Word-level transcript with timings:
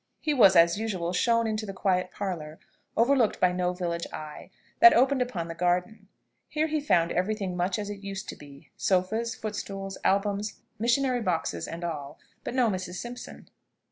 He 0.19 0.33
was, 0.33 0.55
as 0.55 0.79
usual, 0.79 1.13
shown 1.13 1.45
into 1.45 1.67
the 1.67 1.75
quiet 1.75 2.09
parlour, 2.11 2.57
overlooked 2.97 3.39
by 3.39 3.51
no 3.51 3.71
village 3.71 4.07
eye, 4.11 4.49
that 4.79 4.95
opened 4.95 5.21
upon 5.21 5.47
the 5.47 5.53
garden. 5.53 6.07
Here 6.47 6.65
he 6.65 6.81
found 6.81 7.11
every 7.11 7.35
thing 7.35 7.55
much 7.55 7.77
as 7.77 7.91
it 7.91 8.03
used 8.03 8.27
to 8.29 8.35
be 8.35 8.71
sofas, 8.75 9.35
footstools, 9.35 9.99
albums, 10.03 10.61
missionary 10.79 11.21
boxes 11.21 11.67
and 11.67 11.83
all 11.83 12.17
but 12.43 12.55
no 12.55 12.67
Mrs. 12.67 12.95
Simpson. 12.95 13.49